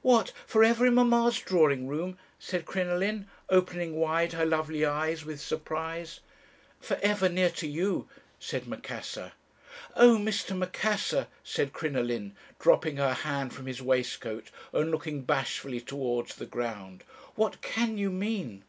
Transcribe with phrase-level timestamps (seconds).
[0.00, 0.32] "'What!
[0.46, 6.20] for ever in mamma's drawing room?' said Crinoline, opening wide her lovely eyes with surprise.
[6.80, 8.08] "'For ever near to you,'
[8.40, 9.32] said Macassar.
[9.94, 10.56] "'Oh, Mr.
[10.56, 17.04] Macassar,' said Crinoline, dropping her hand from his waistcoat, and looking bashfully towards the ground,
[17.34, 18.62] 'what can you mean?'